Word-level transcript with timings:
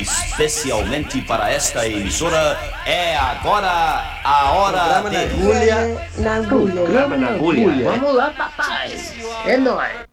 especialmente 0.00 1.20
para 1.22 1.50
esta 1.50 1.86
emissora, 1.86 2.58
é 2.86 3.16
agora 3.16 4.20
a 4.24 4.52
hora 4.52 5.08
de... 5.08 5.16
na 5.16 5.22
agulha. 5.22 6.08
Na 6.18 6.34
agulha. 6.36 6.72
Programa 6.72 7.16
na 7.16 7.28
agulha. 7.28 7.90
Vamos 7.90 8.14
lá, 8.14 8.30
papai. 8.30 8.96
É 9.46 9.56
nóis. 9.56 10.09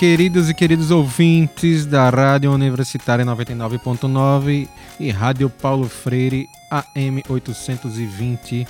Olá, 0.00 0.08
queridos 0.08 0.48
e 0.48 0.54
queridos 0.54 0.90
ouvintes 0.90 1.84
da 1.84 2.08
Rádio 2.08 2.50
Universitária 2.50 3.22
99.9 3.22 4.66
e 4.98 5.10
Rádio 5.10 5.50
Paulo 5.50 5.90
Freire 5.90 6.48
AM 6.70 7.22
820 7.28 8.66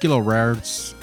kHz. 0.00 0.94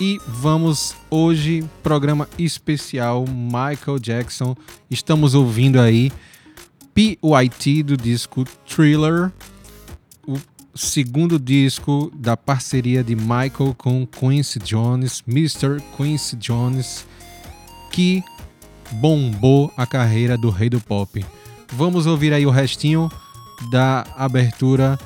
E 0.00 0.20
vamos 0.28 0.94
hoje 1.10 1.68
programa 1.82 2.28
especial 2.38 3.24
Michael 3.26 3.98
Jackson. 3.98 4.54
Estamos 4.88 5.34
ouvindo 5.34 5.80
aí 5.80 6.12
PYT 6.94 7.82
do 7.82 7.96
disco 7.96 8.44
Thriller, 8.64 9.32
o 10.24 10.38
segundo 10.72 11.36
disco 11.36 12.12
da 12.14 12.36
parceria 12.36 13.02
de 13.02 13.16
Michael 13.16 13.74
com 13.76 14.06
Quincy 14.06 14.60
Jones, 14.60 15.24
Mr. 15.26 15.82
Quincy 15.96 16.36
Jones 16.36 17.04
que 17.90 18.22
bombou 18.92 19.72
a 19.76 19.86
carreira 19.86 20.36
do 20.36 20.50
rei 20.50 20.68
do 20.68 20.80
pop. 20.80 21.24
Vamos 21.72 22.06
ouvir 22.06 22.32
aí 22.32 22.46
o 22.46 22.50
restinho 22.50 23.10
da 23.70 24.06
abertura, 24.16 24.98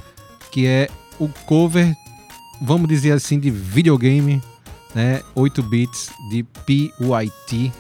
que 0.51 0.67
é 0.67 0.89
o 1.19 1.29
cover, 1.47 1.95
vamos 2.61 2.89
dizer 2.89 3.13
assim, 3.13 3.39
de 3.39 3.51
videogame, 3.51 4.43
né? 4.95 5.23
8 5.35 5.63
bits 5.63 6.11
de 6.31 6.43
PYT, 6.43 7.73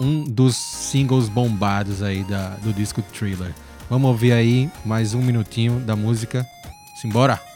um 0.00 0.24
dos 0.24 0.56
singles 0.56 1.28
bombados 1.28 2.02
aí 2.02 2.24
da, 2.24 2.50
do 2.62 2.72
disco 2.72 3.02
Thriller. 3.02 3.54
Vamos 3.90 4.08
ouvir 4.08 4.32
aí 4.32 4.70
mais 4.84 5.14
um 5.14 5.22
minutinho 5.22 5.80
da 5.80 5.96
música. 5.96 6.46
Simbora! 7.00 7.47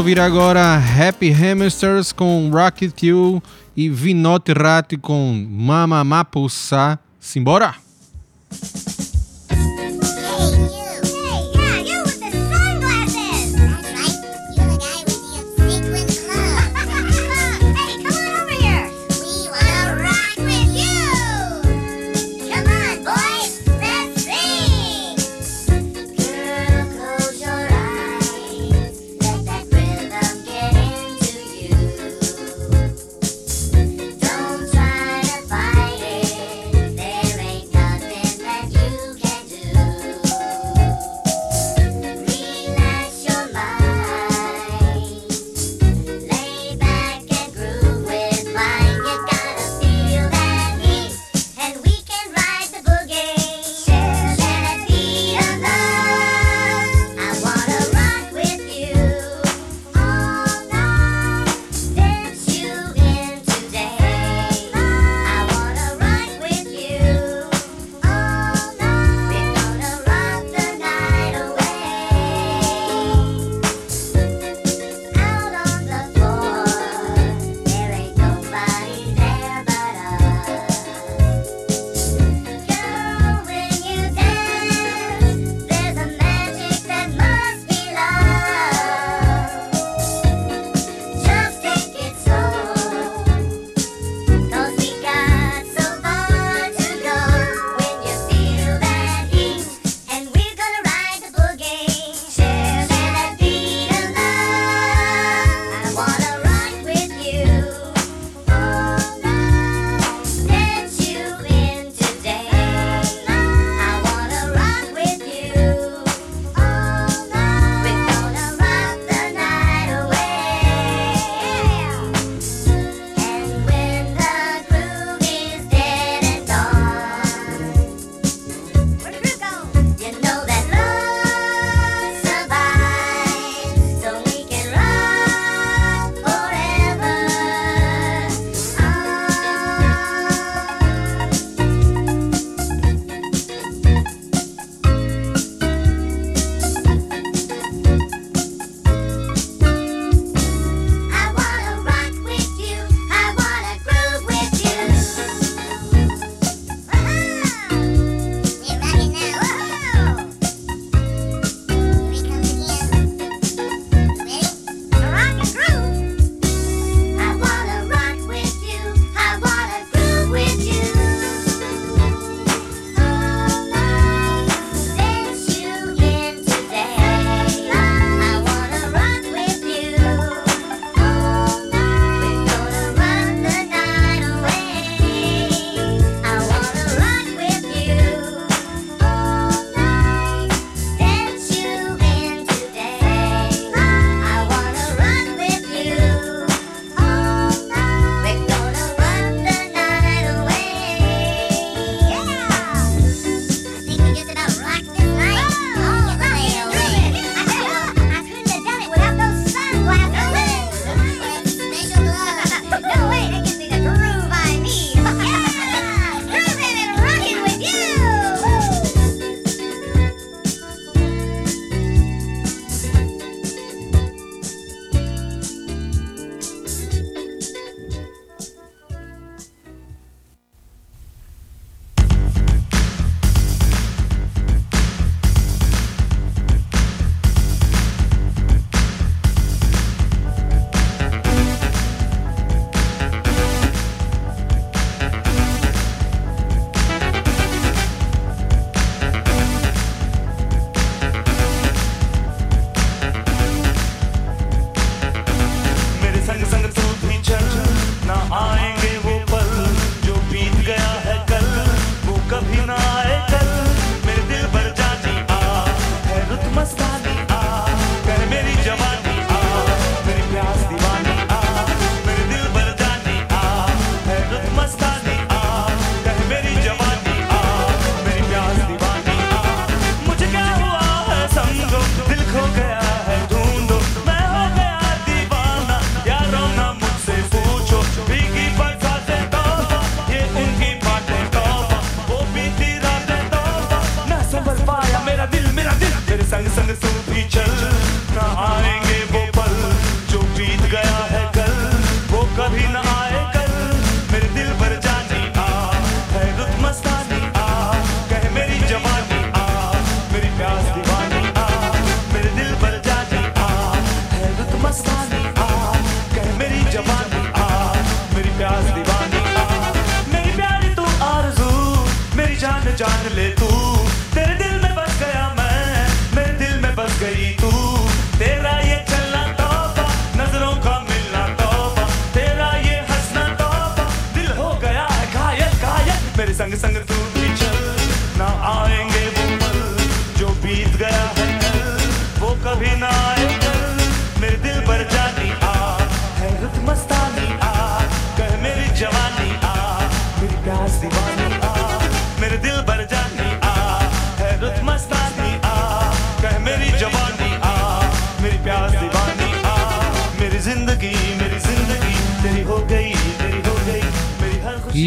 Ouvir 0.00 0.18
agora 0.18 0.76
Happy 0.76 1.30
Hamsters 1.30 2.10
com 2.10 2.48
Rocket 2.50 3.02
You 3.02 3.42
e 3.76 3.90
Vinot 3.90 4.50
Rat 4.50 4.96
com 4.96 5.46
Mama 5.46 6.02
Mapussa. 6.02 6.98
Simbora! 7.20 7.74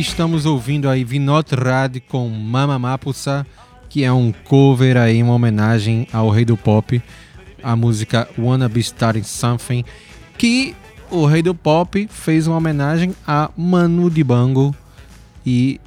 estamos 0.03 0.45
ouvindo 0.45 0.89
aí 0.89 1.03
Vinot 1.03 1.55
Rad 1.55 1.97
com 2.09 2.27
Mama 2.27 2.77
Mapusa, 2.77 3.47
que 3.89 4.03
é 4.03 4.11
um 4.11 4.33
cover 4.33 4.97
aí, 4.97 5.23
uma 5.23 5.33
homenagem 5.33 6.07
ao 6.11 6.29
rei 6.29 6.43
do 6.43 6.57
pop, 6.57 7.01
a 7.63 7.75
música 7.75 8.27
Wanna 8.37 8.67
Be 8.67 8.81
Starting 8.81 9.23
Something, 9.23 9.85
que 10.37 10.75
o 11.09 11.25
rei 11.25 11.41
do 11.41 11.55
pop 11.55 12.05
fez 12.11 12.47
uma 12.47 12.57
homenagem 12.57 13.15
a 13.25 13.49
Manu 13.55 14.09
Dibango. 14.09 14.75
E 15.45 15.79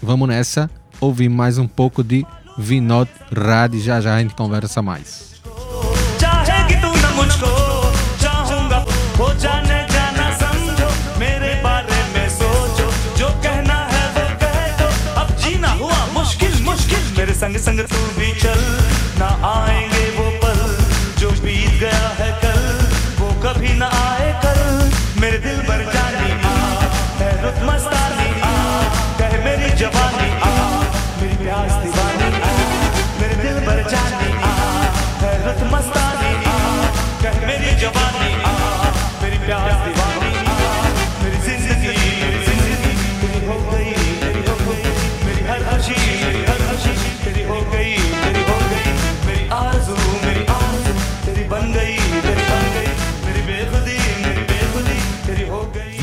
vamos 0.00 0.28
nessa, 0.28 0.70
ouvir 1.00 1.28
mais 1.28 1.58
um 1.58 1.66
pouco 1.66 2.04
de 2.04 2.24
Vinot 2.56 3.10
Rad, 3.36 3.74
já 3.74 4.00
já 4.00 4.14
a 4.14 4.20
gente 4.20 4.34
conversa 4.36 4.80
mais. 4.80 5.25
संग 17.46 17.56
संग 17.64 17.80
तू 17.90 17.96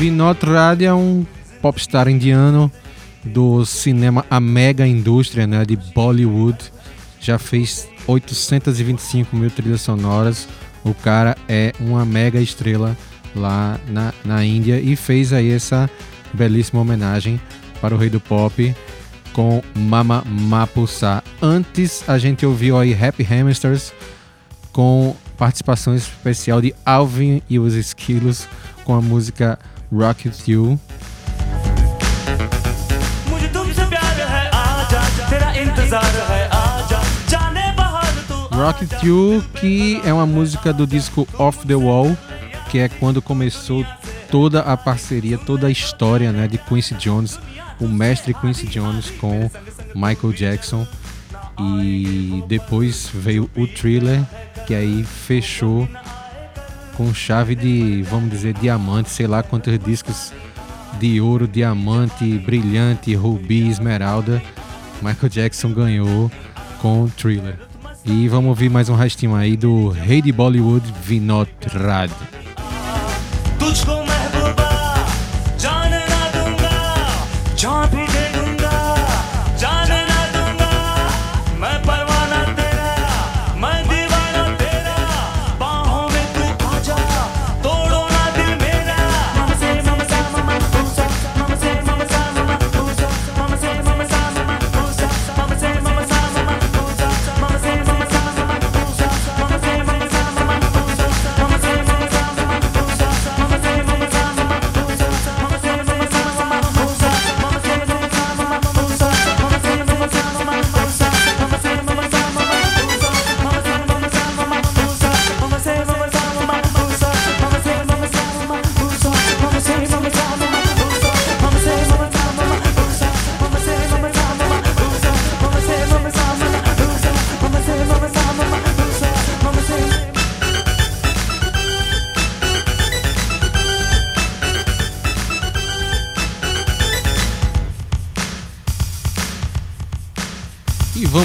Vinod 0.04 0.44
Radia 0.44 0.88
é 0.88 0.92
um 0.92 1.24
popstar 1.62 2.08
indiano 2.08 2.70
do 3.24 3.64
cinema 3.64 4.22
a 4.28 4.38
mega 4.38 4.86
indústria 4.86 5.46
né, 5.46 5.64
de 5.64 5.76
Bollywood. 5.76 6.58
Já 7.18 7.38
fez 7.38 7.88
825 8.06 9.34
mil 9.34 9.50
trilhas 9.50 9.80
sonoras. 9.80 10.46
O 10.84 10.92
cara 10.92 11.34
é 11.48 11.72
uma 11.80 12.04
mega 12.04 12.38
estrela 12.38 12.94
lá 13.34 13.80
na, 13.88 14.12
na 14.22 14.44
Índia 14.44 14.78
e 14.78 14.94
fez 14.94 15.32
aí 15.32 15.50
essa 15.50 15.88
belíssima 16.34 16.82
homenagem 16.82 17.40
para 17.80 17.94
o 17.94 17.98
rei 17.98 18.10
do 18.10 18.20
pop 18.20 18.76
com 19.32 19.62
Mama 19.74 20.22
Mapusa. 20.26 21.24
Antes 21.40 22.06
a 22.06 22.18
gente 22.18 22.44
ouviu 22.44 22.76
aí 22.76 22.92
Happy 22.92 23.24
Hamsters 23.24 23.90
com 24.70 25.16
participação 25.38 25.94
especial 25.94 26.60
de 26.60 26.74
Alvin 26.84 27.40
e 27.48 27.58
os 27.58 27.72
Esquilos 27.72 28.46
com 28.84 28.94
a 28.94 29.00
música 29.00 29.58
Rock 29.94 30.26
With 30.26 30.48
You. 30.48 30.80
Rock 38.50 38.84
With 38.84 39.04
You, 39.04 39.44
que 39.54 40.00
é 40.04 40.12
uma 40.12 40.26
música 40.26 40.72
do 40.72 40.84
disco 40.84 41.28
Off 41.38 41.64
The 41.64 41.76
Wall, 41.76 42.16
que 42.70 42.78
é 42.80 42.88
quando 42.88 43.22
começou 43.22 43.86
toda 44.30 44.60
a 44.60 44.76
parceria, 44.76 45.38
toda 45.38 45.68
a 45.68 45.70
história 45.70 46.32
né, 46.32 46.48
de 46.48 46.58
Quincy 46.58 46.94
Jones, 46.94 47.38
o 47.80 47.86
mestre 47.86 48.34
Quincy 48.34 48.66
Jones 48.66 49.10
com 49.20 49.48
Michael 49.94 50.32
Jackson. 50.32 50.86
E 51.56 52.42
depois 52.48 53.08
veio 53.14 53.48
o 53.56 53.64
Thriller, 53.68 54.24
que 54.66 54.74
aí 54.74 55.04
fechou 55.04 55.88
com 56.96 57.12
chave 57.12 57.54
de, 57.54 58.02
vamos 58.02 58.30
dizer, 58.30 58.54
diamante, 58.54 59.10
sei 59.10 59.26
lá 59.26 59.42
quantos 59.42 59.78
discos 59.78 60.32
de 60.98 61.20
ouro, 61.20 61.46
diamante, 61.46 62.38
brilhante, 62.38 63.14
rubi, 63.14 63.68
esmeralda, 63.68 64.42
Michael 65.02 65.28
Jackson 65.28 65.72
ganhou 65.72 66.30
com 66.80 67.08
Thriller. 67.08 67.58
E 68.04 68.28
vamos 68.28 68.50
ouvir 68.50 68.68
mais 68.68 68.88
um 68.88 68.94
rastinho 68.94 69.34
aí 69.34 69.56
do 69.56 69.88
Rei 69.88 70.20
de 70.20 70.30
Bollywood, 70.30 70.92
Vinod 71.02 71.50
Rad. 71.72 72.10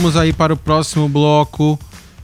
Vamos 0.09 0.17
aí 0.17 0.33
para 0.33 0.51
o 0.51 0.57
próximo 0.57 1.07
bloco 1.07 1.77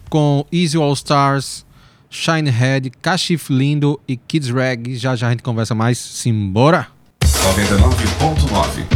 com 0.10 0.44
Easy 0.52 0.76
All 0.76 0.94
Stars, 0.94 1.64
Shinehead, 2.10 2.90
Kashif 3.00 3.54
Lindo 3.54 4.00
e 4.08 4.18
Kids 4.18 4.50
Rag. 4.50 4.96
Já 4.96 5.16
já 5.16 5.28
a 5.28 5.30
gente 5.30 5.44
conversa 5.44 5.76
mais. 5.76 6.00
Simbora! 6.00 6.88
99.9 7.24 8.95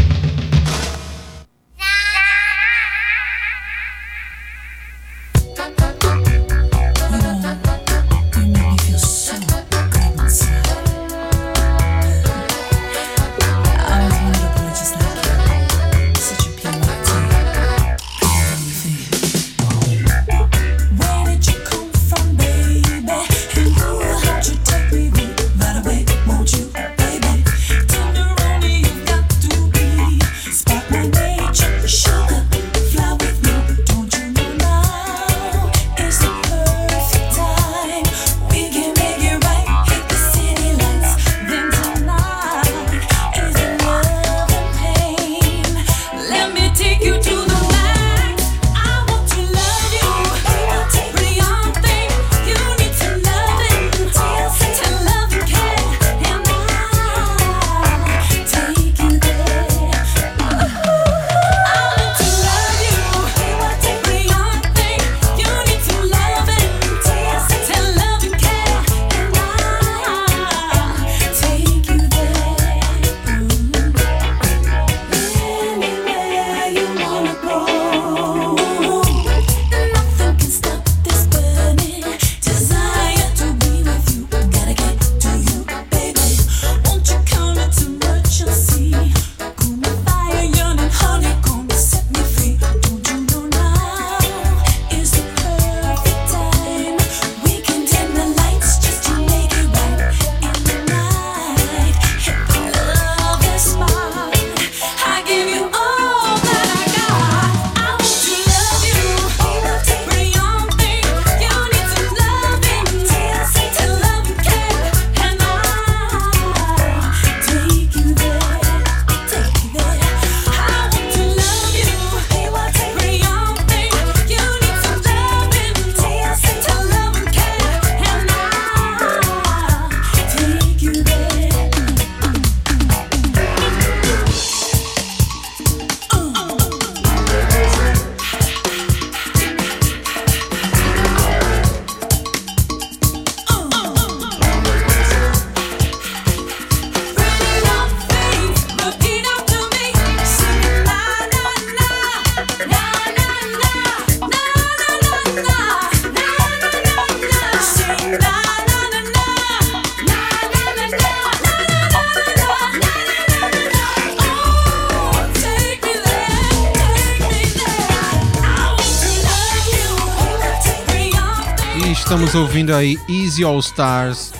ouvindo 172.69 172.75
aí 172.75 172.97
Easy 173.09 173.43
All 173.43 173.59
Stars 173.59 174.31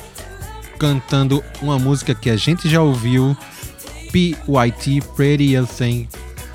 cantando 0.77 1.43
uma 1.61 1.77
música 1.79 2.13
que 2.15 2.29
a 2.29 2.37
gente 2.37 2.69
já 2.69 2.81
ouviu, 2.81 3.35
PYT 4.11 5.01
Pretty 5.15 5.47
Little 5.47 5.67
Thing, 5.67 6.07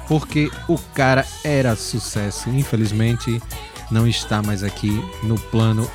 porque 0.09 0.51
o 0.69 0.79
cara 0.95 1.27
era 1.43 1.77
sucesso. 1.77 2.49
Infelizmente 2.51 3.41
não 3.91 4.07
está 4.07 4.43
mais 4.43 4.63
aqui 4.63 5.03
no 5.23 5.39
plano 5.39 5.91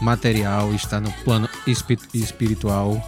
material, 0.00 0.72
está 0.74 1.00
no 1.00 1.10
plano 1.24 1.48
espi- 1.66 1.98
espiritual. 2.12 3.00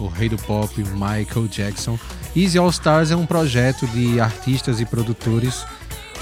O 0.00 0.08
rei 0.08 0.28
do 0.28 0.36
pop, 0.38 0.72
Michael 0.92 1.46
Jackson. 1.48 1.98
Easy 2.36 2.58
All 2.58 2.68
Stars 2.70 3.12
é 3.12 3.16
um 3.16 3.26
projeto 3.26 3.86
de 3.88 4.18
artistas 4.20 4.80
e 4.80 4.84
produtores 4.84 5.64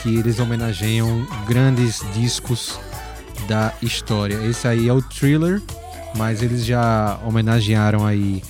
que 0.02 0.14
eles 0.14 0.38
homenageiam 0.38 1.26
grandes 1.46 2.02
discos 2.12 2.78
da 3.48 3.72
história. 3.82 4.36
Esse 4.46 4.66
aí 4.68 4.88
é 4.88 4.92
o 4.92 5.02
Thriller, 5.02 5.60
mas 6.16 6.42
eles 6.42 6.64
já 6.64 7.18
homenagearam 7.24 8.06
aí 8.06 8.42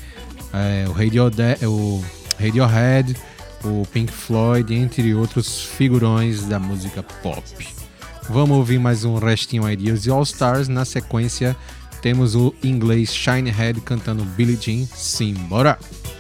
é, 0.52 0.84
o, 0.88 0.92
Radiode- 0.92 1.66
o 1.66 2.04
Radiohead, 2.38 3.16
o 3.64 3.86
Pink 3.92 4.12
Floyd, 4.12 4.74
entre 4.74 5.14
outros 5.14 5.62
figurões 5.62 6.44
da 6.44 6.58
música 6.58 7.02
pop. 7.22 7.42
Vamos 8.28 8.56
ouvir 8.56 8.78
mais 8.78 9.04
um 9.04 9.16
restinho 9.18 9.64
aí 9.64 9.76
de 9.76 10.10
All 10.10 10.22
Stars. 10.22 10.68
Na 10.68 10.84
sequência, 10.84 11.56
temos 12.00 12.34
o 12.34 12.54
inglês 12.62 13.14
Shinehead 13.14 13.80
cantando 13.80 14.24
Billie 14.24 14.58
Jean. 14.60 14.86
Simbora! 14.94 15.78
She 15.80 16.11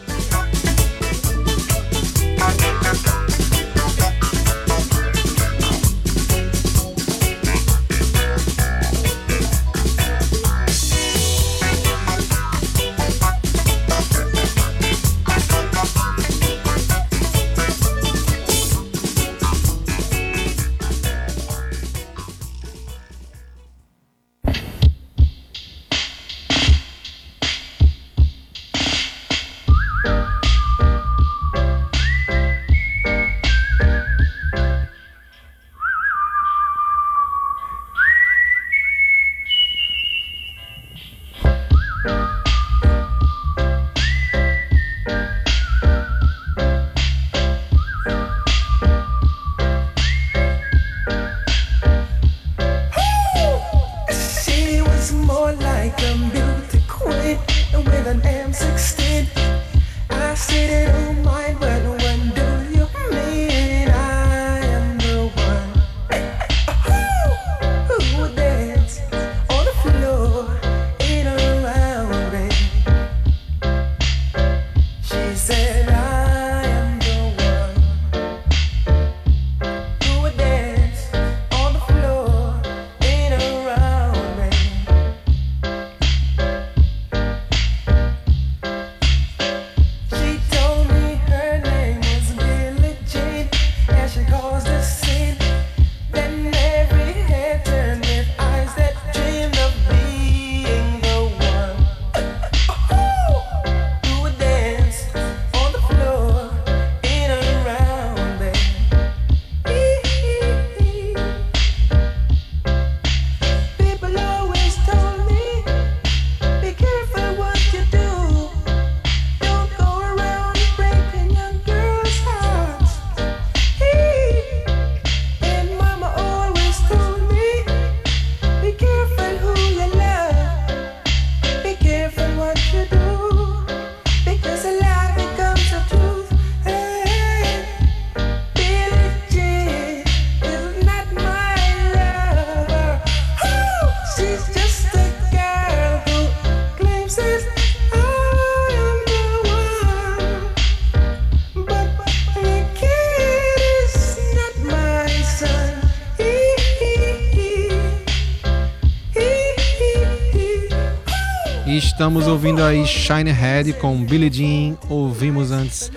estamos 162.02 162.26
ouvindo 162.26 162.64
aí 162.64 162.84
Shinehead 162.84 163.74
com 163.74 163.96
Billie 164.04 164.28
Jean. 164.28 164.76
Ouvimos 164.88 165.52
antes 165.52 165.88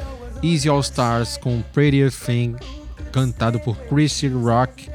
Easy 0.44 0.70
All 0.70 0.80
Stars 0.82 1.36
com 1.36 1.64
Prettier 1.74 2.12
Thing, 2.12 2.56
cantado 3.12 3.60
por 3.60 3.76
Chrissy 3.76 4.28
Rock. 4.28 4.88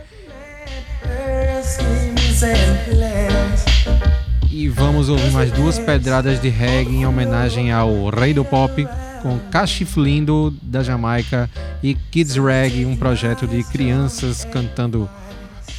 E 4.53 4.69
vamos 4.69 5.09
ouvir 5.09 5.33
mais 5.33 5.51
duas 5.51 5.81
pedradas 5.81 6.41
de 6.41 6.49
reggae 6.49 6.99
em 6.99 7.07
homenagem 7.07 7.73
ao 7.73 8.09
rei 8.11 8.33
do 8.33 8.45
pop, 8.45 8.87
com 9.21 9.37
Kashif 9.51 9.99
Lindo, 9.99 10.57
da 10.63 10.85
Jamaica, 10.85 11.51
e 11.83 11.97
Kids 11.97 12.37
Reggae, 12.37 12.87
um 12.87 12.95
projeto 12.95 13.49
de 13.49 13.65
crianças 13.65 14.45
cantando 14.45 15.11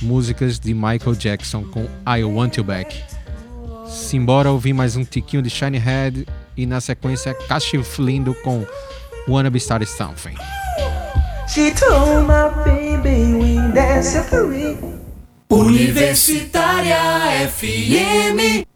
músicas 0.02 0.60
de 0.60 0.74
Michael 0.74 1.16
Jackson 1.16 1.64
com 1.64 1.88
I 2.06 2.22
Want 2.22 2.58
You 2.58 2.66
Back. 2.66 3.21
Simbora 3.92 4.50
ouvir 4.50 4.72
mais 4.72 4.96
um 4.96 5.04
tiquinho 5.04 5.44
de 5.44 5.50
Shinehead 5.50 6.26
e 6.56 6.66
na 6.66 6.80
sequência 6.80 7.34
Kashif 7.34 8.02
Lindo 8.02 8.34
com 8.36 8.66
Wanna 9.28 9.50
Be 9.50 9.58
Started 9.60 9.90
Something. 9.90 10.36
She 11.50 11.72
told 11.72 12.26
my 12.26 12.50
baby 12.64 13.34
we 13.34 13.56
dance 13.74 14.18
at 14.18 14.30
the 14.30 14.42
ring. 14.42 14.78
Universitária 15.52 16.96
FM. 17.50 18.71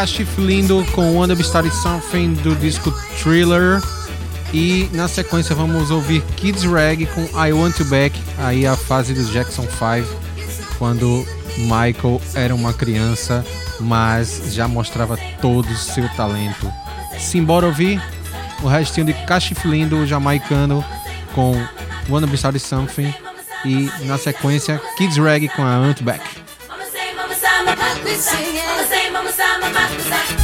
Kashif 0.00 0.40
Lindo 0.40 0.82
com 0.92 1.14
Wanna 1.14 1.34
Started 1.34 1.76
Something 1.76 2.32
do 2.36 2.56
disco 2.56 2.90
Thriller. 3.22 3.82
E 4.50 4.88
na 4.94 5.06
sequência 5.06 5.54
vamos 5.54 5.90
ouvir 5.90 6.22
Kids 6.36 6.64
Rag 6.64 7.04
com 7.04 7.20
I 7.38 7.52
Want 7.52 7.78
You 7.78 7.84
Back, 7.84 8.18
aí 8.38 8.66
a 8.66 8.74
fase 8.74 9.12
dos 9.12 9.30
Jackson 9.30 9.64
5, 9.64 10.08
quando 10.78 11.26
Michael 11.58 12.18
era 12.34 12.54
uma 12.54 12.72
criança, 12.72 13.44
mas 13.78 14.54
já 14.54 14.66
mostrava 14.66 15.18
todo 15.42 15.68
o 15.68 15.76
seu 15.76 16.08
talento. 16.16 16.72
Simbora 17.18 17.66
ouvir 17.66 18.02
o 18.62 18.68
restinho 18.68 19.04
de 19.04 19.12
Kashif 19.26 19.68
Lindo, 19.68 20.06
jamaicano, 20.06 20.82
com 21.34 21.52
Wanna 22.08 22.26
Be 22.26 22.36
Started 22.36 22.64
Something. 22.64 23.14
E 23.66 23.90
na 24.06 24.16
sequência, 24.16 24.80
Kids 24.96 25.18
Rag 25.18 25.46
com 25.50 25.60
I 25.60 25.76
Want 25.76 25.98
You 25.98 26.06
Back. 26.06 26.24
Mama 26.66 26.84
Sama-sama 29.20 29.68
magbasa 29.68 30.39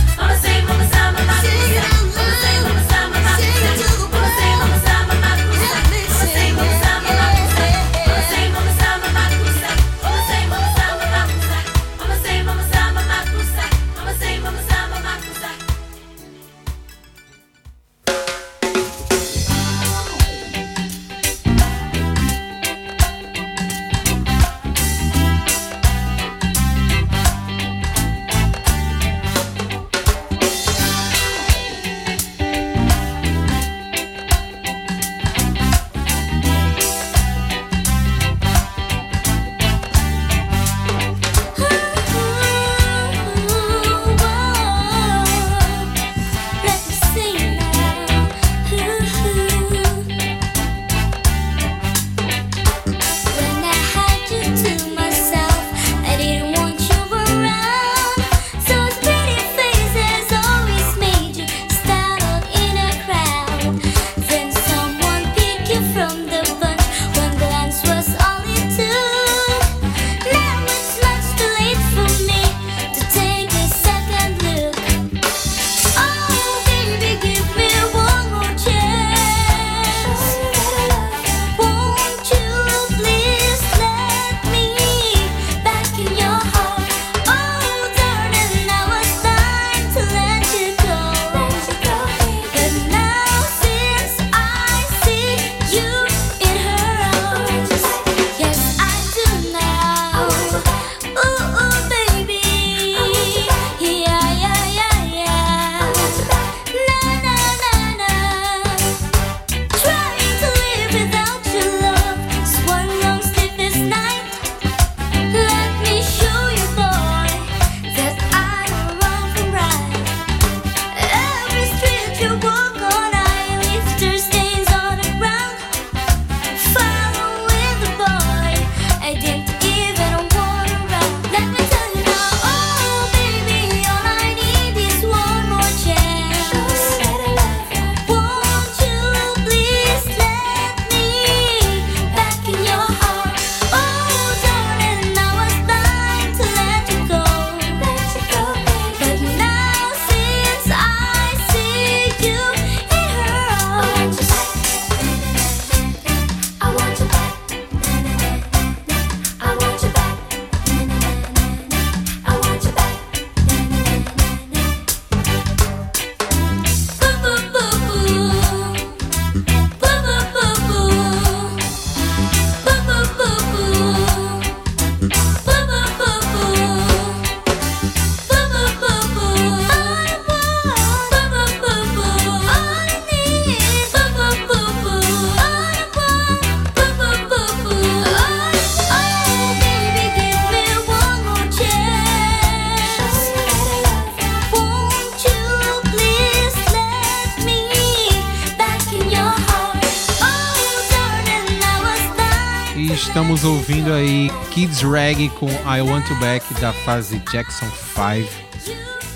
ouvindo 203.87 203.92
aí 203.92 204.31
Kids 204.51 204.83
Reggae 204.83 205.29
com 205.29 205.49
I 205.49 205.81
Want 205.81 206.09
You 206.09 206.16
Back 206.16 206.55
da 206.61 206.72
fase 206.72 207.22
Jackson 207.31 207.66
5. 207.70 208.29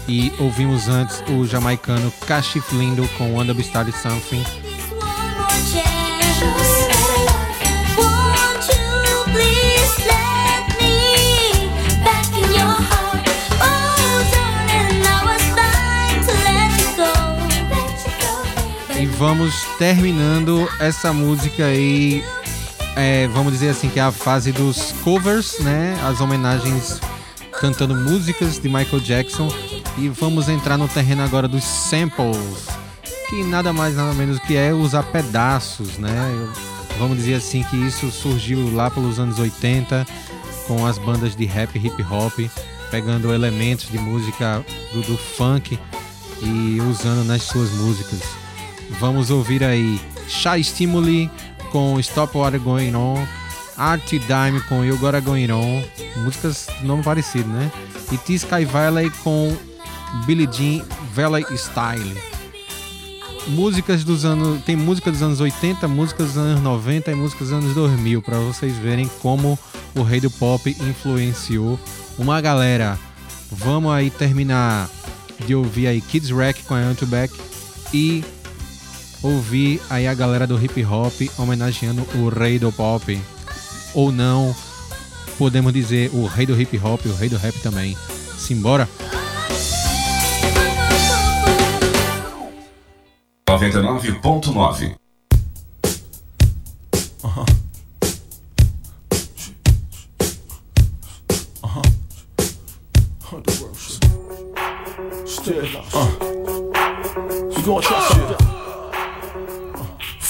E 0.08 0.32
ouvimos 0.38 0.88
antes 0.88 1.22
o 1.28 1.44
jamaicano 1.44 2.12
Kashif 2.26 2.74
Lindo 2.74 3.08
com 3.18 3.34
Wanda 3.34 3.52
Bestar 3.54 3.86
Something. 3.92 4.44
E 18.98 19.06
vamos 19.06 19.64
terminando 19.78 20.68
essa 20.78 21.12
música 21.12 21.64
aí 21.64 22.22
é, 22.96 23.28
vamos 23.28 23.52
dizer 23.52 23.70
assim, 23.70 23.88
que 23.88 23.98
é 23.98 24.02
a 24.02 24.12
fase 24.12 24.52
dos 24.52 24.92
covers, 25.04 25.58
né? 25.60 25.98
As 26.04 26.20
homenagens 26.20 27.00
cantando 27.60 27.94
músicas 27.94 28.58
de 28.58 28.68
Michael 28.68 29.00
Jackson. 29.00 29.48
E 29.98 30.08
vamos 30.08 30.48
entrar 30.48 30.78
no 30.78 30.88
terreno 30.88 31.22
agora 31.22 31.46
dos 31.46 31.64
samples, 31.64 32.68
que 33.28 33.42
nada 33.44 33.72
mais 33.72 33.96
nada 33.96 34.14
menos 34.14 34.38
que 34.40 34.56
é 34.56 34.72
usar 34.72 35.02
pedaços, 35.02 35.98
né? 35.98 36.12
Vamos 36.98 37.18
dizer 37.18 37.34
assim 37.34 37.62
que 37.64 37.76
isso 37.76 38.10
surgiu 38.10 38.72
lá 38.74 38.90
pelos 38.90 39.18
anos 39.18 39.38
80 39.38 40.06
com 40.66 40.86
as 40.86 40.98
bandas 40.98 41.34
de 41.34 41.44
rap 41.44 41.76
hip 41.76 42.02
hop, 42.02 42.38
pegando 42.90 43.34
elementos 43.34 43.88
de 43.88 43.98
música 43.98 44.64
do, 44.92 45.02
do 45.02 45.16
funk 45.16 45.78
e 46.42 46.80
usando 46.80 47.24
nas 47.26 47.42
suas 47.42 47.70
músicas. 47.72 48.20
Vamos 48.98 49.30
ouvir 49.30 49.62
aí 49.64 50.00
Shy 50.28 50.62
Stimuli 50.62 51.30
com 51.70 51.98
Stop 52.00 52.36
What 52.36 52.58
Going 52.58 52.94
On, 52.94 53.26
Art 53.76 54.08
Dime 54.10 54.60
com 54.68 54.84
You 54.84 54.98
Gotta 54.98 55.20
Going 55.20 55.50
On, 55.50 55.82
músicas 56.24 56.66
nome 56.82 57.02
parecido, 57.02 57.48
né? 57.48 57.70
E 58.12 58.18
T 58.18 58.34
Sky 58.34 58.64
Valley 58.64 59.10
com 59.22 59.56
Billie 60.26 60.48
Jean 60.50 60.84
Valley 61.14 61.44
Style. 61.56 62.16
Músicas 63.48 64.04
dos 64.04 64.24
anos, 64.24 64.62
tem 64.64 64.76
música 64.76 65.10
dos 65.10 65.22
anos 65.22 65.40
80, 65.40 65.88
músicas 65.88 66.28
dos 66.28 66.36
anos 66.36 66.62
90 66.62 67.10
e 67.10 67.14
músicas 67.14 67.48
dos 67.48 67.58
anos 67.58 67.74
2000 67.74 68.22
para 68.22 68.38
vocês 68.38 68.76
verem 68.76 69.10
como 69.20 69.58
o 69.94 70.02
rei 70.02 70.20
do 70.20 70.30
pop 70.30 70.68
influenciou 70.80 71.78
uma 72.18 72.40
galera. 72.40 72.98
Vamos 73.50 73.92
aí 73.92 74.10
terminar 74.10 74.88
de 75.46 75.54
ouvir 75.54 75.86
aí 75.86 76.00
Kids 76.00 76.30
Rack 76.30 76.62
com 76.64 76.74
a 76.74 76.80
Back 77.06 77.34
e 77.92 78.22
ouvir 79.22 79.80
aí 79.88 80.06
a 80.06 80.14
galera 80.14 80.46
do 80.46 80.62
hip 80.62 80.84
hop 80.84 81.14
homenageando 81.38 82.06
o 82.14 82.28
rei 82.28 82.58
do 82.58 82.72
pop. 82.72 83.20
Ou 83.94 84.12
não, 84.12 84.54
podemos 85.38 85.72
dizer 85.72 86.10
o 86.12 86.26
rei 86.26 86.46
do 86.46 86.60
hip 86.60 86.78
hop, 86.78 87.04
o 87.06 87.14
rei 87.14 87.28
do 87.28 87.36
rap 87.36 87.58
também. 87.60 87.96
Simbora! 88.38 88.88
99.9. 93.48 94.94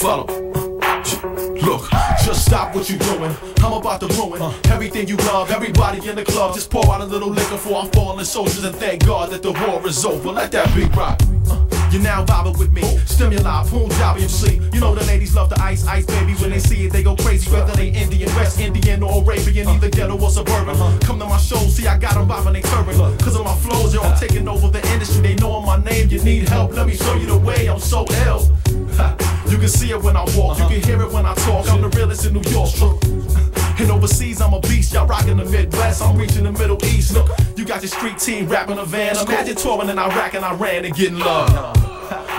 follow. 0.01 0.25
Look, 1.61 1.87
just 2.25 2.45
stop 2.45 2.73
what 2.73 2.89
you're 2.89 2.97
doing. 2.97 3.35
I'm 3.59 3.73
about 3.73 3.99
to 4.01 4.07
ruin 4.07 4.41
everything 4.65 5.07
you 5.07 5.15
love. 5.17 5.51
Everybody 5.51 6.09
in 6.09 6.15
the 6.15 6.25
club, 6.25 6.55
just 6.55 6.71
pour 6.71 6.91
out 6.91 7.01
a 7.01 7.05
little 7.05 7.29
liquor 7.29 7.57
for 7.57 7.75
our 7.75 7.85
fallen 7.87 8.25
soldiers 8.25 8.63
and 8.63 8.75
thank 8.75 9.05
God 9.05 9.29
that 9.29 9.43
the 9.43 9.51
war 9.51 9.87
is 9.87 10.03
over. 10.03 10.31
Let 10.31 10.51
that 10.53 10.73
beat 10.75 10.95
rock. 10.95 11.21
Uh, 11.47 11.63
You're 11.91 12.01
now 12.01 12.25
vibing 12.25 12.57
with 12.57 12.71
me. 12.71 12.81
Stimuli, 13.05 13.63
jobby, 13.99 14.21
and 14.21 14.31
sleep. 14.31 14.63
You 14.73 14.79
know 14.79 14.95
the 14.95 15.05
ladies 15.05 15.35
love 15.35 15.51
the 15.51 15.61
ice, 15.61 15.85
ice, 15.85 16.07
baby. 16.07 16.33
When 16.33 16.49
they 16.49 16.59
see 16.59 16.87
it, 16.87 16.91
they 16.91 17.03
go 17.03 17.15
crazy. 17.15 17.51
Whether 17.51 17.73
they 17.73 17.89
Indian, 17.89 18.33
West 18.35 18.59
Indian, 18.59 19.03
or 19.03 19.21
Arabian, 19.21 19.67
either 19.67 19.89
ghetto 19.91 20.19
or 20.19 20.31
suburban. 20.31 20.75
Come 21.01 21.19
to 21.19 21.25
my 21.25 21.37
show, 21.37 21.59
see 21.67 21.85
I 21.85 21.99
got 21.99 22.15
them 22.15 22.27
bobbing 22.27 22.53
they 22.53 22.61
turban. 22.61 22.95
Cause 23.19 23.35
of 23.35 23.45
my 23.45 23.55
flows, 23.57 23.93
yo, 23.93 24.01
I'm 24.01 24.17
taking 24.17 24.47
over 24.47 24.67
the 24.67 24.81
industry. 24.93 25.21
They 25.21 25.35
know 25.35 25.61
my 25.61 25.77
name, 25.83 26.09
you 26.09 26.23
need 26.23 26.49
help. 26.49 26.73
Let 26.73 26.87
me 26.87 26.95
show 26.95 27.13
you 27.13 27.27
the 27.27 27.37
way, 27.37 27.67
I'm 27.67 27.79
so 27.79 28.07
ill. 28.25 28.49
You 29.51 29.57
can 29.57 29.67
see 29.67 29.91
it 29.91 30.01
when 30.01 30.15
I 30.15 30.23
walk, 30.37 30.59
you 30.59 30.65
can 30.65 30.81
hear 30.81 31.01
it 31.01 31.11
when 31.11 31.25
I 31.25 31.33
talk. 31.33 31.69
I'm 31.69 31.81
the 31.81 31.89
realest 31.89 32.25
in 32.25 32.31
New 32.31 32.49
York. 32.51 32.71
And 33.77 33.91
overseas, 33.91 34.39
I'm 34.39 34.53
a 34.53 34.61
beast. 34.61 34.93
Y'all 34.93 35.05
rockin' 35.05 35.35
the 35.37 35.43
Midwest, 35.43 36.01
I'm 36.01 36.15
reaching 36.15 36.45
the 36.45 36.53
Middle 36.53 36.77
East. 36.85 37.13
Look, 37.13 37.29
you 37.57 37.65
got 37.65 37.81
your 37.81 37.89
street 37.89 38.17
team 38.17 38.47
rapping 38.47 38.77
a 38.77 38.85
van. 38.85 39.17
Imagine 39.17 39.55
touring 39.57 39.89
in 39.89 39.99
Iraq 39.99 40.35
and 40.35 40.45
Iran 40.45 40.85
and 40.85 40.95
getting 40.95 41.19
love. 41.19 41.51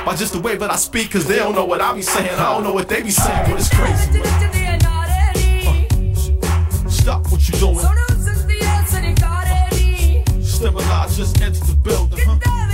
By 0.07 0.16
just 0.16 0.33
the 0.33 0.40
way 0.40 0.57
that 0.57 0.70
I 0.70 0.77
speak, 0.77 1.11
cause 1.11 1.27
they 1.27 1.37
don't 1.37 1.55
know 1.55 1.66
what 1.66 1.83
I 1.83 1.92
be 1.94 2.01
saying. 2.01 2.31
I 2.31 2.55
don't 2.55 2.64
know 2.64 2.72
what 2.72 2.88
they 2.88 3.03
be 3.03 3.11
saying, 3.11 3.51
but 3.51 3.61
it's 3.61 3.68
crazy. 3.68 4.22
Stop 6.88 7.31
what 7.31 7.46
you 7.46 7.59
doing. 7.59 7.79
Stabilize, 10.42 11.16
just 11.18 11.42
enter 11.42 11.61
the 11.61 11.75
building, 11.75 12.20
huh? 12.25 12.72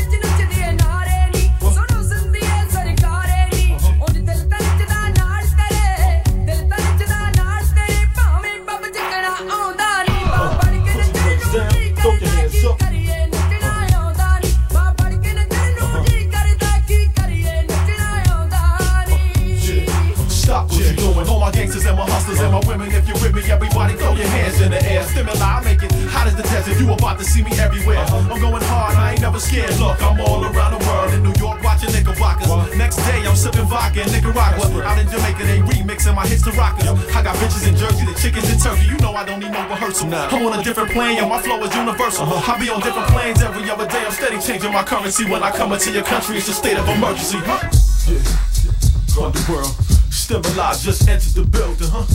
Everybody 23.51 23.95
throw 23.95 24.15
your 24.15 24.29
hands 24.29 24.61
in 24.61 24.71
the 24.71 24.81
air. 24.85 25.03
Stimuli, 25.05 25.41
I 25.41 25.65
make 25.65 25.83
it 25.83 25.93
hot 26.13 26.27
as 26.27 26.37
the 26.37 26.43
desert. 26.43 26.79
You 26.79 26.93
about 26.93 27.19
to 27.19 27.25
see 27.25 27.43
me 27.43 27.53
everywhere. 27.59 27.99
Uh-huh. 27.99 28.33
I'm 28.33 28.41
going 28.41 28.63
hard, 28.65 28.97
I 28.97 29.13
ain't 29.13 29.21
never 29.21 29.41
scared. 29.41 29.75
Look, 29.79 30.01
I'm 30.03 30.21
all 30.21 30.45
around 30.45 30.79
the 30.79 30.83
world. 30.87 31.15
In 31.15 31.23
New 31.23 31.35
York, 31.39 31.63
watching 31.63 31.93
Knickerbockers. 31.93 32.49
Next 32.77 32.97
day, 33.09 33.25
I'm 33.27 33.37
sipping 33.37 33.67
vodka 33.67 34.03
in 34.03 34.13
Nicaragua. 34.13 34.85
Out 34.85 34.99
in 34.99 35.09
Jamaica, 35.09 35.45
they 35.45 35.61
remixing 35.61 36.15
my 36.15 36.27
hits 36.27 36.43
to 36.45 36.53
rockers. 36.53 36.87
I 37.15 37.23
got 37.23 37.37
bitches 37.37 37.67
in 37.67 37.77
Jersey, 37.77 38.05
the 38.05 38.15
chickens 38.15 38.49
in 38.53 38.59
Turkey. 38.59 38.87
You 38.87 38.99
know 38.99 39.13
I 39.13 39.25
don't 39.25 39.41
need 39.41 39.53
no 39.53 39.63
rehearsal. 39.69 40.09
Now. 40.09 40.29
I'm 40.29 40.47
on 40.47 40.59
a 40.59 40.63
different 40.63 40.91
plane, 40.91 41.17
yo, 41.19 41.29
my 41.29 41.41
flow 41.41 41.63
is 41.65 41.75
universal. 41.75 42.25
Uh-huh. 42.25 42.53
I 42.53 42.59
be 42.59 42.71
on 42.71 42.81
different 42.81 43.09
planes 43.09 43.43
every 43.43 43.69
other 43.71 43.87
day. 43.87 44.05
I'm 44.05 44.13
steady 44.13 44.39
changing 44.41 44.73
my 44.73 44.85
currency. 44.85 45.25
When 45.25 45.43
I 45.43 45.51
come 45.51 45.73
into 45.73 45.91
your 45.91 46.05
country, 46.05 46.37
it's 46.37 46.49
a 46.49 46.53
state 46.53 46.79
of 46.79 46.89
emergency, 46.89 47.39
huh? 47.43 47.61
Yeah. 48.07 49.25
Underworld, 49.25 49.75
stabilize, 50.11 50.85
just 50.85 51.09
entered 51.09 51.35
the 51.35 51.43
building, 51.43 51.89
huh? 51.91 52.07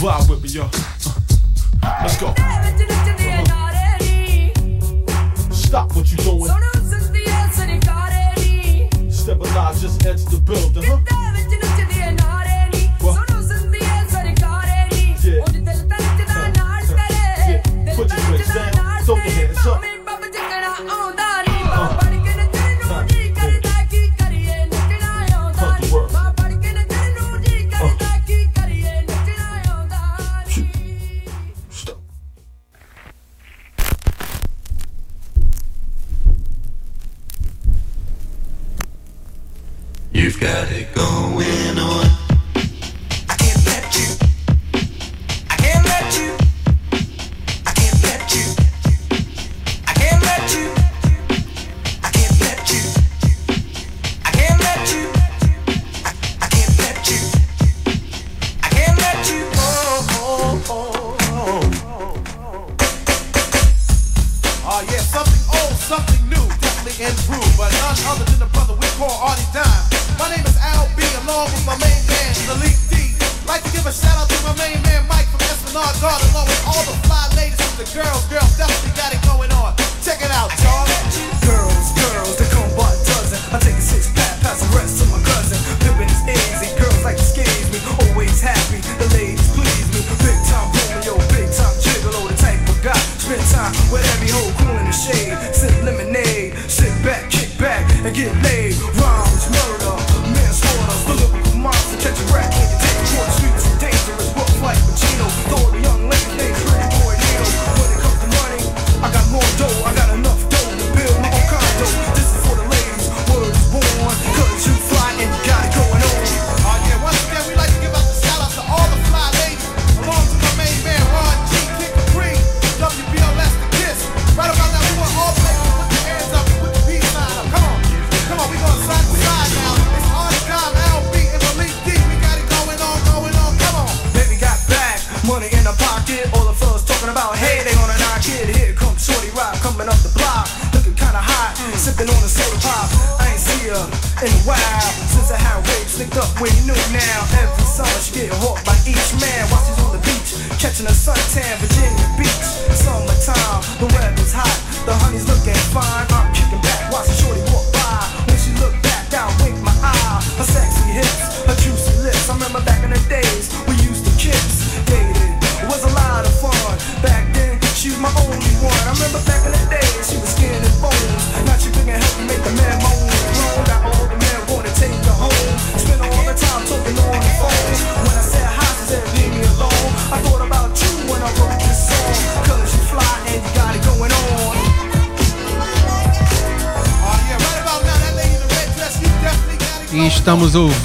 Vibe 0.00 0.30
with 0.30 0.42
me, 0.42 0.48
yo. 0.48 0.62
Uh, 1.82 1.98
Let's 2.00 2.16
go. 2.18 2.32
Stop 5.52 5.94
what 5.94 6.10
you 6.10 6.16
doing. 6.16 6.50
Stabilize, 9.12 9.82
just 9.82 10.06
enter 10.06 10.24
the 10.24 10.40
building, 10.42 10.84
huh? 10.84 11.19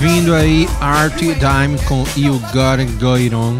ouvindo 0.05 0.35
aí 0.35 0.67
Art 0.79 1.17
Dime 1.17 1.79
com 1.87 2.03
You 2.15 2.37
Got 2.53 2.79
It 2.79 2.91
Going 2.99 3.33
On. 3.33 3.59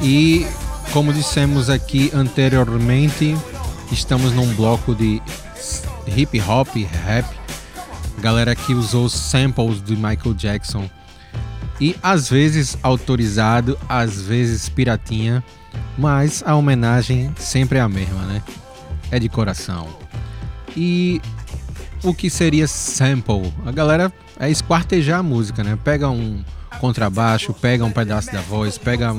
E 0.00 0.46
como 0.92 1.12
dissemos 1.12 1.68
aqui 1.68 2.12
anteriormente, 2.14 3.36
estamos 3.90 4.32
num 4.32 4.54
bloco 4.54 4.94
de 4.94 5.20
hip 6.06 6.40
hop, 6.42 6.68
rap. 7.04 7.26
Galera 8.20 8.54
que 8.54 8.72
usou 8.72 9.08
samples 9.08 9.82
de 9.82 9.96
Michael 9.96 10.34
Jackson. 10.34 10.88
E 11.80 11.96
às 12.00 12.30
vezes 12.30 12.78
autorizado, 12.80 13.76
às 13.88 14.22
vezes 14.22 14.68
piratinha, 14.68 15.42
mas 15.98 16.40
a 16.46 16.54
homenagem 16.54 17.34
sempre 17.36 17.78
é 17.78 17.80
a 17.80 17.88
mesma, 17.88 18.22
né? 18.26 18.44
É 19.10 19.18
de 19.18 19.28
coração. 19.28 19.88
E 20.76 21.20
o 22.04 22.14
que 22.14 22.30
seria 22.30 22.68
sample? 22.68 23.52
A 23.66 23.72
galera 23.72 24.12
é 24.38 24.50
esquartejar 24.50 25.20
a 25.20 25.22
música, 25.22 25.64
né? 25.64 25.78
Pega 25.82 26.08
um 26.08 26.42
contrabaixo, 26.80 27.52
pega 27.52 27.84
um 27.84 27.90
pedaço 27.90 28.30
da 28.30 28.40
voz, 28.40 28.78
pega 28.78 29.14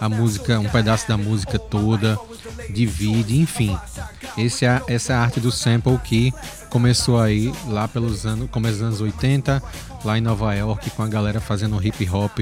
a 0.00 0.08
música, 0.08 0.58
um 0.58 0.68
pedaço 0.68 1.06
da 1.06 1.16
música 1.16 1.58
toda, 1.58 2.18
divide, 2.70 3.38
enfim. 3.38 3.76
Esse 4.36 4.66
é, 4.66 4.82
essa 4.88 5.12
é 5.12 5.16
arte 5.16 5.38
do 5.38 5.52
sample 5.52 5.96
que 5.98 6.32
começou 6.70 7.20
aí 7.20 7.52
lá 7.68 7.86
pelos 7.86 8.26
anos, 8.26 8.50
começo 8.50 8.78
dos 8.78 8.82
anos 8.82 9.00
80, 9.00 9.62
lá 10.04 10.18
em 10.18 10.20
Nova 10.20 10.52
York, 10.54 10.90
com 10.90 11.02
a 11.02 11.08
galera 11.08 11.40
fazendo 11.40 11.80
hip 11.84 12.08
hop 12.10 12.40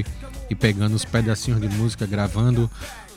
e 0.49 0.55
pegando 0.55 0.95
os 0.95 1.05
pedacinhos 1.05 1.61
de 1.61 1.69
música, 1.69 2.07
gravando, 2.07 2.71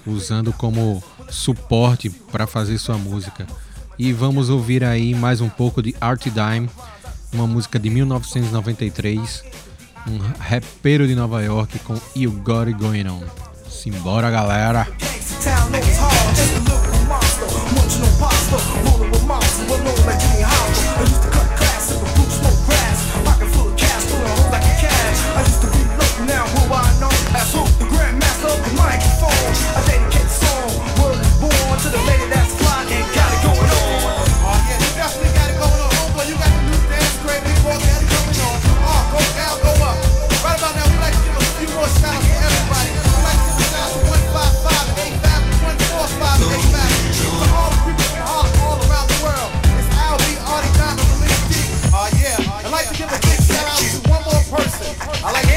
usando 0.05 0.51
como 0.51 1.01
suporte 1.29 2.09
para 2.09 2.45
fazer 2.45 2.77
sua 2.77 2.97
música. 2.97 3.47
E 3.97 4.11
vamos 4.11 4.49
ouvir 4.49 4.83
aí 4.83 5.15
mais 5.15 5.39
um 5.39 5.47
pouco 5.47 5.81
de 5.81 5.95
Art 6.01 6.25
Dime 6.25 6.69
uma 7.35 7.45
música 7.45 7.77
de 7.77 7.89
1993, 7.89 9.43
um 10.07 10.17
rapero 10.39 11.05
de 11.05 11.15
Nova 11.15 11.43
York 11.43 11.79
com 11.79 11.99
You 12.15 12.31
Got 12.31 12.69
It 12.69 12.79
Going 12.79 13.07
On. 13.09 13.21
Simbora, 13.69 14.31
galera! 14.31 14.87
I 55.25 55.31
like 55.31 55.54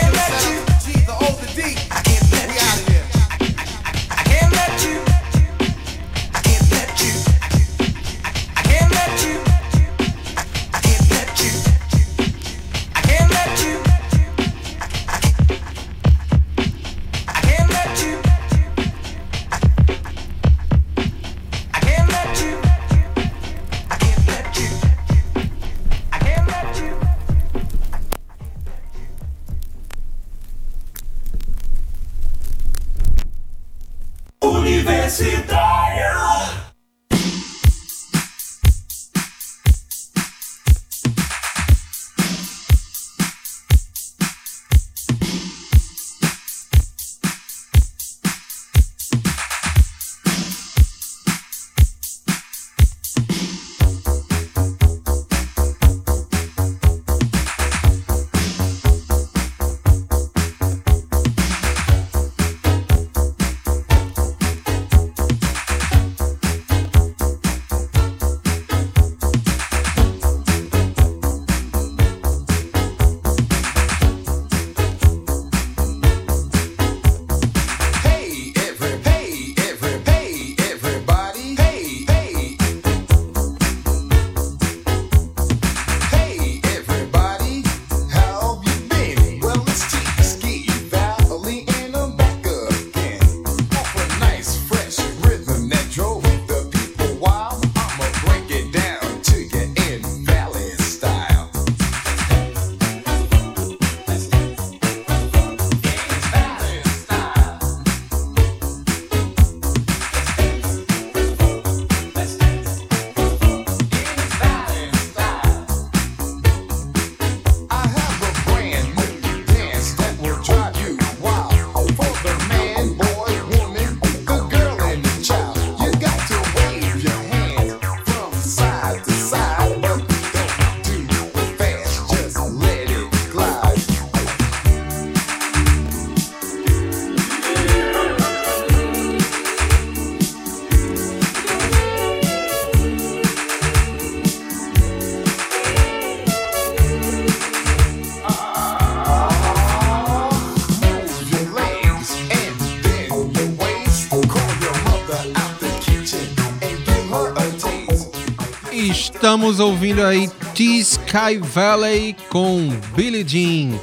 Estamos 159.29 159.61
ouvindo 159.61 160.03
aí 160.03 160.27
T-Sky 160.55 161.37
Valley 161.53 162.17
com 162.31 162.71
Billie 162.97 163.23
Jean, 163.29 163.79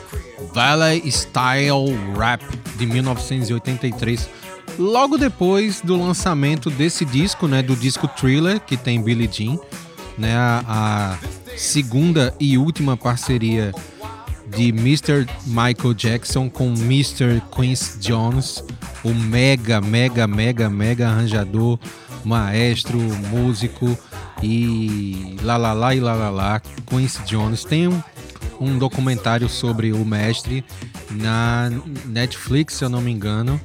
Valley 0.52 1.04
Style 1.12 1.96
Rap 2.18 2.42
de 2.76 2.88
1983. 2.88 4.28
Logo 4.80 5.20
depois 5.20 5.82
do 5.82 6.02
lançamento 6.02 6.72
desse 6.72 7.06
disco, 7.06 7.48
né, 7.48 7.62
do 7.62 7.76
disco 7.76 8.08
Thriller, 8.08 8.60
que 8.60 8.76
tem 8.76 9.00
Billie 9.00 9.30
Jean, 9.32 9.60
né, 10.18 10.36
a, 10.36 10.64
a 10.68 11.56
segunda 11.56 12.34
e 12.40 12.58
última 12.58 12.98
parceria 12.98 13.72
de 14.48 14.70
Mr. 14.70 15.28
Michael 15.46 15.94
Jackson 15.94 16.50
com 16.50 16.70
Mr. 16.70 17.40
Quincy 17.56 18.00
Jones, 18.00 18.64
o 19.04 19.14
mega, 19.14 19.80
mega, 19.80 20.26
mega, 20.26 20.68
mega 20.72 21.08
arranjador, 21.08 21.78
maestro, 22.24 22.98
músico 23.30 23.96
e 24.42 25.38
lá 25.42 25.58
lá 25.58 25.74
lá 25.74 25.96
e 25.96 26.00
lá 26.00 26.14
lá 26.14 26.30
lá, 26.30 26.62
Quincy 26.88 27.24
Jones. 27.24 27.64
Tem 27.64 27.88
um, 27.88 28.02
um 28.60 28.78
documentário 28.78 29.50
sobre 29.50 29.92
o 29.92 30.06
mestre 30.06 30.64
na 31.12 31.72
Netflix, 32.06 32.76
se 32.76 32.86
eu 32.86 32.90
não 32.90 33.02
me 33.02 33.12
engano. 33.12 33.60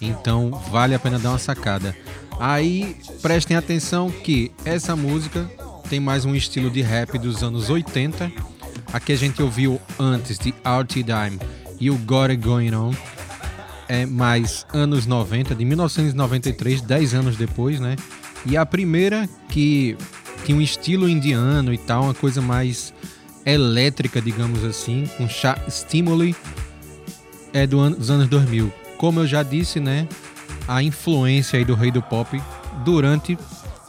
Então 0.00 0.50
vale 0.70 0.94
a 0.94 0.98
pena 0.98 1.18
dar 1.18 1.30
uma 1.30 1.38
sacada. 1.38 1.96
Aí 2.38 2.96
prestem 3.22 3.56
atenção 3.56 4.10
que 4.10 4.52
essa 4.64 4.94
música 4.94 5.50
tem 5.88 6.00
mais 6.00 6.24
um 6.24 6.34
estilo 6.34 6.70
de 6.70 6.82
rap 6.82 7.18
dos 7.18 7.42
anos 7.42 7.70
80. 7.70 8.30
Aqui 8.92 9.12
a 9.12 9.16
gente 9.16 9.42
ouviu 9.42 9.80
antes 9.98 10.38
de 10.38 10.54
Artie 10.62 11.02
Dime 11.02 11.38
e 11.80 11.90
o 11.90 11.96
Got 11.96 12.30
It 12.30 12.42
Going 12.42 12.74
On. 12.74 12.92
É 13.88 14.04
mais 14.04 14.66
anos 14.72 15.06
90, 15.06 15.54
de 15.54 15.64
1993, 15.64 16.80
10 16.80 17.14
anos 17.14 17.36
depois, 17.36 17.78
né? 17.78 17.94
E 18.48 18.56
a 18.56 18.64
primeira 18.64 19.28
que 19.48 19.96
tinha 20.44 20.56
um 20.56 20.60
estilo 20.60 21.08
indiano 21.08 21.74
e 21.74 21.78
tal, 21.78 22.04
uma 22.04 22.14
coisa 22.14 22.40
mais 22.40 22.94
elétrica, 23.44 24.20
digamos 24.22 24.64
assim, 24.64 25.04
com 25.16 25.28
chá 25.28 25.58
stimuli, 25.68 26.34
é 27.52 27.66
do 27.66 27.90
dos 27.90 28.10
anos 28.10 28.28
2000. 28.28 28.72
Como 28.96 29.20
eu 29.20 29.26
já 29.26 29.42
disse, 29.42 29.80
né? 29.80 30.08
A 30.68 30.82
influência 30.82 31.58
aí 31.58 31.64
do 31.64 31.74
rei 31.74 31.90
do 31.90 32.00
pop 32.00 32.40
durante 32.84 33.36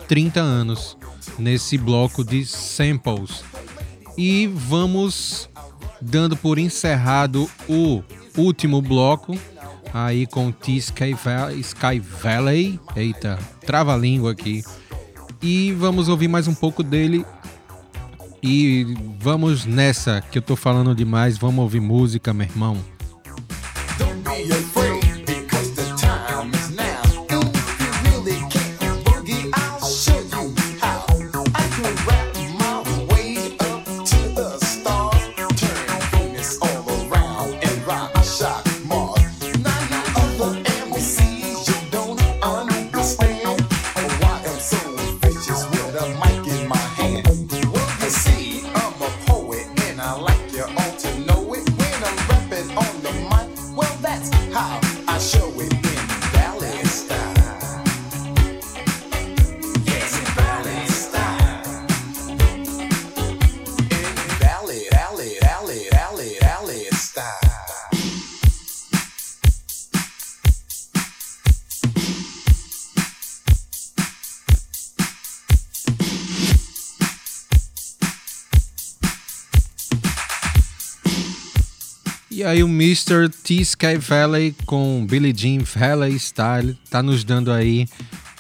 30 0.07 0.39
anos 0.39 0.97
nesse 1.37 1.77
bloco 1.77 2.23
de 2.23 2.45
samples. 2.45 3.43
E 4.17 4.47
vamos 4.47 5.49
dando 6.01 6.35
por 6.35 6.57
encerrado 6.57 7.49
o 7.69 8.01
último 8.35 8.81
bloco 8.81 9.37
aí 9.93 10.25
com 10.27 10.51
T 10.51 10.73
Sky 10.77 11.15
Sky 11.59 11.99
Valley. 11.99 12.79
Eita, 12.95 13.37
trava 13.65 13.93
a 13.93 13.97
língua 13.97 14.31
aqui. 14.31 14.63
E 15.41 15.71
vamos 15.73 16.09
ouvir 16.09 16.27
mais 16.27 16.47
um 16.47 16.55
pouco 16.55 16.83
dele. 16.83 17.25
E 18.41 18.95
vamos 19.19 19.65
nessa, 19.65 20.21
que 20.21 20.37
eu 20.37 20.41
tô 20.41 20.55
falando 20.55 20.95
demais. 20.95 21.37
Vamos 21.37 21.61
ouvir 21.63 21.79
música, 21.79 22.33
meu 22.33 22.47
irmão. 22.47 22.77
Don't 23.97 24.76
E 82.37 82.43
aí 82.43 82.61
o 82.63 82.67
Mr. 82.67 83.29
T 83.29 83.55
Sky 83.61 83.97
Valley 83.97 84.53
com 84.67 85.03
Billie 85.09 85.33
Jean 85.35 85.63
Valley 85.63 86.15
Style 86.19 86.77
tá 86.87 87.01
nos 87.01 87.23
dando 87.23 87.51
aí 87.51 87.87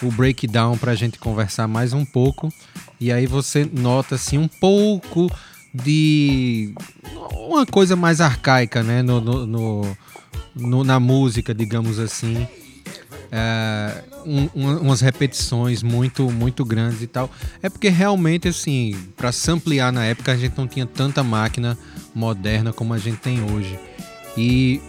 o 0.03 0.11
breakdown 0.11 0.77
pra 0.77 0.93
gente 0.93 1.17
conversar 1.17 1.67
mais 1.67 1.93
um 1.93 2.05
pouco. 2.05 2.53
E 3.01 3.11
aí 3.11 3.25
você 3.25 3.67
nota 3.73 4.13
assim 4.13 4.37
um 4.37 4.47
pouco 4.47 5.31
de 5.73 6.75
uma 7.31 7.65
coisa 7.65 7.95
mais 7.95 8.21
arcaica, 8.21 8.83
né, 8.83 9.01
no, 9.01 9.19
no- 9.19 9.47
no- 9.47 9.97
no- 10.55 10.83
na 10.83 10.99
música, 10.99 11.51
digamos 11.51 11.97
assim. 11.97 12.47
É, 13.31 14.03
um- 14.25 14.49
um- 14.55 14.77
umas 14.79 15.01
repetições 15.01 15.83
muito 15.83 16.31
muito 16.31 16.63
grandes 16.63 17.01
e 17.01 17.07
tal. 17.07 17.29
É 17.61 17.69
porque 17.69 17.89
realmente 17.89 18.47
assim, 18.47 18.95
para 19.15 19.31
samplear 19.31 19.91
na 19.91 20.05
época 20.05 20.31
a 20.31 20.37
gente 20.37 20.57
não 20.57 20.67
tinha 20.67 20.85
tanta 20.85 21.23
máquina 21.23 21.77
moderna 22.15 22.71
como 22.71 22.93
a 22.93 22.97
gente 22.97 23.17
tem 23.17 23.41
hoje. 23.51 23.77
E 24.37 24.79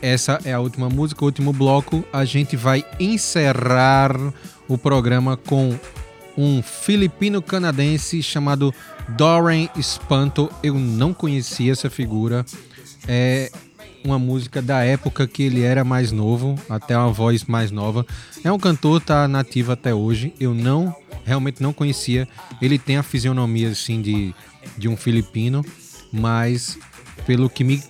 essa 0.00 0.38
é 0.44 0.52
a 0.52 0.60
última 0.60 0.88
música, 0.88 1.22
o 1.22 1.26
último 1.26 1.52
bloco. 1.52 2.04
A 2.12 2.24
gente 2.24 2.56
vai 2.56 2.84
encerrar 3.00 4.14
o 4.68 4.76
programa 4.78 5.36
com 5.36 5.76
um 6.36 6.62
filipino-canadense 6.62 8.22
chamado 8.22 8.72
Doran 9.08 9.68
Espanto. 9.76 10.50
Eu 10.62 10.74
não 10.74 11.14
conhecia 11.14 11.72
essa 11.72 11.88
figura. 11.88 12.44
É 13.08 13.50
uma 14.06 14.18
música 14.18 14.62
da 14.62 14.82
época 14.84 15.26
que 15.26 15.42
ele 15.42 15.62
era 15.62 15.84
mais 15.84 16.12
novo, 16.12 16.54
até 16.68 16.96
uma 16.96 17.12
voz 17.12 17.44
mais 17.44 17.70
nova. 17.70 18.06
É 18.42 18.50
um 18.50 18.58
cantor, 18.58 19.00
tá 19.00 19.26
nativo 19.26 19.72
até 19.72 19.94
hoje. 19.94 20.32
Eu 20.38 20.54
não, 20.54 20.94
realmente 21.24 21.62
não 21.62 21.72
conhecia. 21.72 22.28
Ele 22.62 22.78
tem 22.78 22.96
a 22.96 23.02
fisionomia 23.02 23.70
assim 23.70 24.00
de, 24.00 24.34
de 24.78 24.88
um 24.88 24.96
filipino, 24.96 25.64
mas 26.12 26.78
pelo 27.26 27.50
que 27.50 27.64
me 27.64 27.82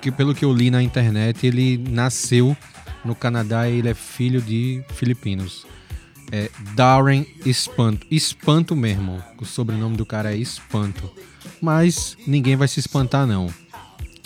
que 0.00 0.10
pelo 0.10 0.34
que 0.34 0.44
eu 0.44 0.52
li 0.52 0.70
na 0.70 0.82
internet, 0.82 1.46
ele 1.46 1.76
nasceu 1.76 2.56
no 3.04 3.14
Canadá 3.14 3.68
e 3.68 3.78
ele 3.78 3.90
é 3.90 3.94
filho 3.94 4.40
de 4.40 4.82
filipinos. 4.94 5.66
É 6.32 6.50
Darren 6.74 7.26
Espanto. 7.44 8.06
Espanto 8.10 8.74
mesmo. 8.74 9.22
O 9.38 9.44
sobrenome 9.44 9.96
do 9.96 10.06
cara 10.06 10.32
é 10.32 10.38
Espanto. 10.38 11.10
Mas 11.60 12.16
ninguém 12.26 12.56
vai 12.56 12.68
se 12.68 12.80
espantar, 12.80 13.26
não. 13.26 13.52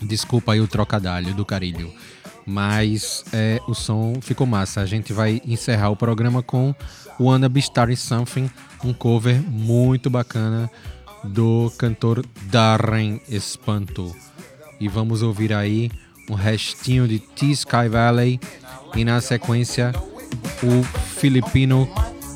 Desculpa 0.07 0.52
aí 0.52 0.61
o 0.61 0.68
trocadilho 0.68 1.34
do 1.34 1.44
carilho. 1.44 1.92
Mas 2.46 3.24
é, 3.32 3.61
o 3.66 3.74
som 3.74 4.20
ficou 4.20 4.46
massa. 4.46 4.80
A 4.80 4.86
gente 4.86 5.12
vai 5.12 5.40
encerrar 5.46 5.90
o 5.90 5.96
programa 5.96 6.42
com 6.42 6.74
Wanna 7.18 7.48
Be 7.48 7.61
Starting 7.61 7.96
Something, 7.96 8.50
um 8.84 8.92
cover 8.92 9.40
muito 9.40 10.11
bacana 10.11 10.70
do 11.24 11.72
cantor 11.78 12.24
Darren 12.50 13.20
Espanto. 13.28 14.14
E 14.78 14.88
vamos 14.88 15.22
ouvir 15.22 15.52
aí 15.52 15.90
um 16.28 16.34
restinho 16.34 17.09
de 17.09 17.18
T 17.18 17.46
Sky 17.46 17.88
Valley 17.90 18.40
e 18.94 19.05
na 19.05 19.20
sequência 19.20 19.92
o 20.62 20.82
filipino 21.18 21.88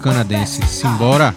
canadense. 0.02 0.62
Simbora! 0.66 1.34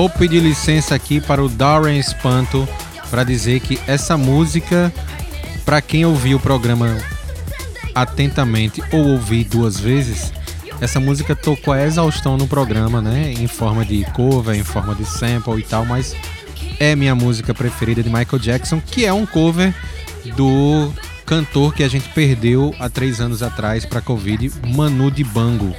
Vou 0.00 0.08
pedir 0.08 0.40
licença 0.40 0.94
aqui 0.94 1.20
para 1.20 1.44
o 1.44 1.48
Darren 1.48 1.98
Espanto 1.98 2.66
para 3.10 3.22
dizer 3.22 3.60
que 3.60 3.78
essa 3.86 4.16
música, 4.16 4.90
para 5.62 5.82
quem 5.82 6.06
ouviu 6.06 6.38
o 6.38 6.40
programa 6.40 6.96
atentamente 7.94 8.82
ou 8.92 9.08
ouvir 9.08 9.44
duas 9.44 9.78
vezes, 9.78 10.32
essa 10.80 10.98
música 10.98 11.36
tocou 11.36 11.74
a 11.74 11.84
exaustão 11.84 12.38
no 12.38 12.48
programa, 12.48 13.02
né? 13.02 13.34
Em 13.38 13.46
forma 13.46 13.84
de 13.84 14.02
cover, 14.12 14.56
em 14.58 14.64
forma 14.64 14.94
de 14.94 15.04
sample 15.04 15.58
e 15.58 15.62
tal, 15.62 15.84
mas 15.84 16.16
é 16.78 16.96
minha 16.96 17.14
música 17.14 17.52
preferida 17.52 18.02
de 18.02 18.08
Michael 18.08 18.38
Jackson, 18.40 18.80
que 18.80 19.04
é 19.04 19.12
um 19.12 19.26
cover 19.26 19.74
do 20.34 20.90
cantor 21.26 21.74
que 21.74 21.84
a 21.84 21.88
gente 21.88 22.08
perdeu 22.14 22.74
há 22.78 22.88
três 22.88 23.20
anos 23.20 23.42
atrás 23.42 23.84
para 23.84 24.00
Covid, 24.00 24.50
Manu 24.66 25.10
Dibango. 25.10 25.76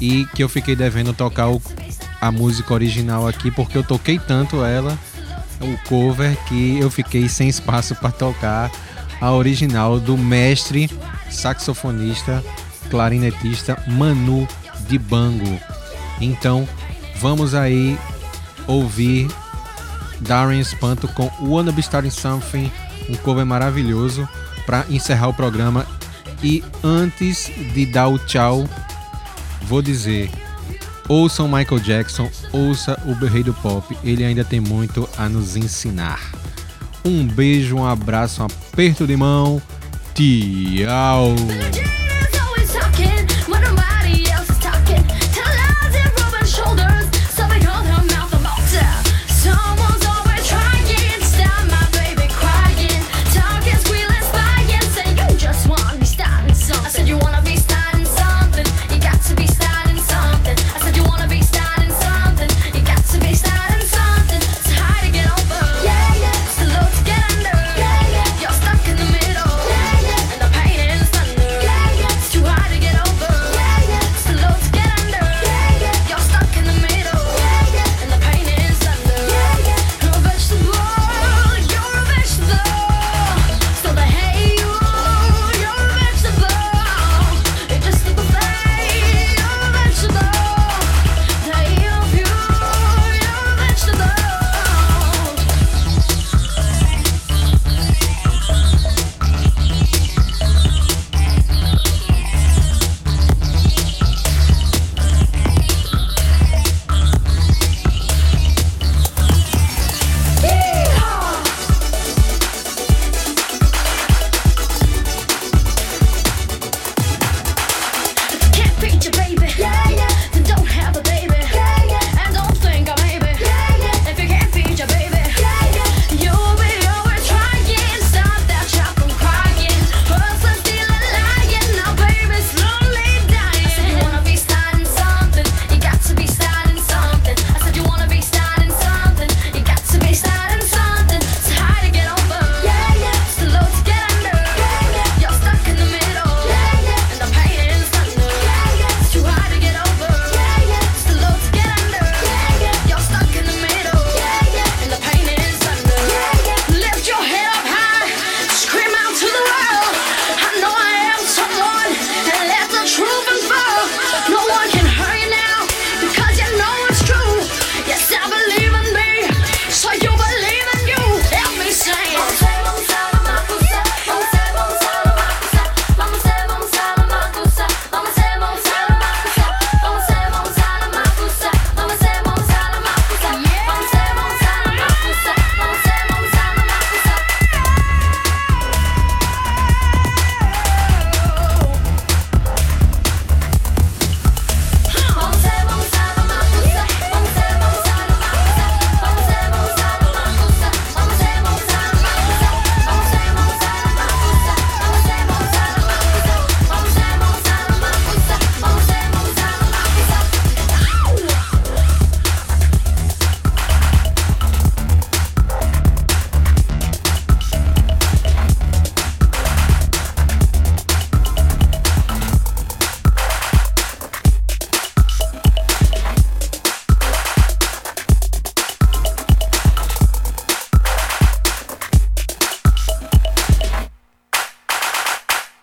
E 0.00 0.24
que 0.34 0.42
eu 0.42 0.48
fiquei 0.48 0.74
devendo 0.74 1.12
tocar 1.12 1.48
o- 1.48 1.62
a 2.20 2.30
música 2.30 2.74
original 2.74 3.26
aqui 3.26 3.50
porque 3.50 3.78
eu 3.78 3.82
toquei 3.82 4.18
tanto 4.18 4.64
ela, 4.64 4.98
o 5.60 5.88
cover, 5.88 6.36
que 6.46 6.78
eu 6.78 6.90
fiquei 6.90 7.28
sem 7.28 7.48
espaço 7.48 7.94
para 7.94 8.10
tocar 8.10 8.70
a 9.20 9.32
original 9.32 10.00
do 10.00 10.16
mestre 10.16 10.90
saxofonista, 11.30 12.42
clarinetista 12.90 13.82
Manu 13.86 14.48
Dibango. 14.88 15.60
Então, 16.20 16.68
vamos 17.16 17.54
aí 17.54 17.98
ouvir 18.66 19.28
Darren 20.20 20.60
Espanto 20.60 21.08
com 21.08 21.30
Wanna 21.40 21.72
Be 21.72 21.80
Starting 21.80 22.10
Something, 22.10 22.70
um 23.08 23.16
cover 23.16 23.44
maravilhoso 23.44 24.28
para 24.66 24.84
encerrar 24.88 25.28
o 25.28 25.34
programa. 25.34 25.86
E 26.42 26.64
antes 26.82 27.50
de 27.74 27.84
dar 27.86 28.08
o 28.08 28.18
tchau, 28.18 28.68
vou 29.62 29.82
dizer: 29.82 30.30
ouçam 31.10 31.48
Michael 31.48 31.80
Jackson, 31.80 32.30
ouça 32.52 32.96
o 33.04 33.26
Rei 33.26 33.42
do 33.42 33.52
Pop, 33.52 33.98
ele 34.04 34.24
ainda 34.24 34.44
tem 34.44 34.60
muito 34.60 35.08
a 35.18 35.28
nos 35.28 35.56
ensinar. 35.56 36.30
Um 37.04 37.26
beijo, 37.26 37.76
um 37.76 37.84
abraço, 37.84 38.42
um 38.42 38.46
aperto 38.46 39.06
de 39.08 39.16
mão. 39.16 39.60
Tchau! 40.14 41.34